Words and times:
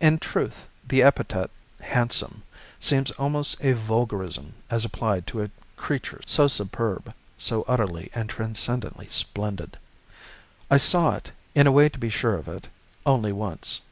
In 0.00 0.16
truth, 0.20 0.70
the 0.88 1.02
epithet 1.02 1.50
"handsome" 1.82 2.44
seems 2.80 3.10
almost 3.18 3.62
a 3.62 3.74
vulgarism 3.74 4.54
as 4.70 4.86
applied 4.86 5.26
to 5.26 5.42
a 5.44 5.50
creature 5.76 6.22
so 6.24 6.48
superb, 6.48 7.12
so 7.36 7.66
utterly 7.68 8.08
and 8.14 8.30
transcendently 8.30 9.08
splendid. 9.08 9.76
I 10.70 10.78
saw 10.78 11.14
it 11.16 11.32
in 11.54 11.66
a 11.66 11.72
way 11.72 11.90
to 11.90 11.98
be 11.98 12.08
sure 12.08 12.36
of 12.38 12.48
it 12.48 12.68
only 13.04 13.32
once. 13.32 13.82